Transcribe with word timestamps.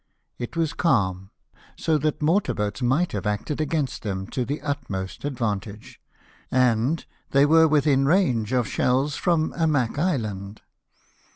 It 0.39 0.57
was 0.57 0.73
calm, 0.73 1.29
so 1.77 1.99
that 1.99 2.23
mortar 2.23 2.55
boats 2.55 2.81
might 2.81 3.11
have 3.11 3.27
acted 3.27 3.61
against 3.61 4.01
them 4.01 4.25
to 4.29 4.43
the 4.45 4.59
utmost 4.63 5.23
advantage, 5.25 6.01
and 6.49 7.05
they 7.29 7.45
were 7.45 7.67
within 7.67 8.07
range 8.07 8.51
of 8.51 8.67
shells 8.67 9.15
from 9.15 9.53
Amak 9.53 9.99
Island. 9.99 10.63